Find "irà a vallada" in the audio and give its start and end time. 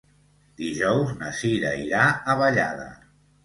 1.85-2.93